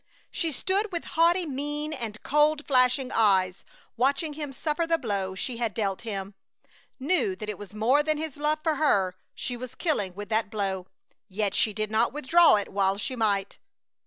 She 0.31 0.51
stood 0.51 0.91
with 0.91 1.03
haughty 1.13 1.45
mien 1.45 1.93
and 1.93 2.23
cold, 2.23 2.65
flashing 2.65 3.11
eyes, 3.11 3.63
watching 3.95 4.33
him 4.33 4.51
suffer 4.51 4.87
the 4.87 4.97
blow 4.97 5.35
she 5.35 5.57
had 5.57 5.75
dealt 5.75 6.01
him; 6.01 6.33
knew 6.99 7.35
that 7.35 7.49
it 7.49 7.59
was 7.59 7.75
more 7.75 8.01
than 8.01 8.17
his 8.17 8.35
love 8.37 8.57
for 8.63 8.77
her 8.77 9.15
she 9.35 9.55
was 9.55 9.75
killing 9.75 10.15
with 10.15 10.29
that 10.29 10.49
blow, 10.49 10.87
yet 11.27 11.53
did 11.75 11.91
not 11.91 12.13
withdraw 12.13 12.55
it 12.55 12.69
while 12.69 12.97
she 12.97 13.15
might. 13.15 13.59